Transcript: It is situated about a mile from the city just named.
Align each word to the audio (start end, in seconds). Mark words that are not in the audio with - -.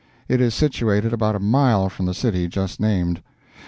It 0.27 0.41
is 0.41 0.55
situated 0.55 1.13
about 1.13 1.35
a 1.35 1.39
mile 1.39 1.87
from 1.87 2.07
the 2.07 2.15
city 2.15 2.47
just 2.47 2.79
named. 2.79 3.21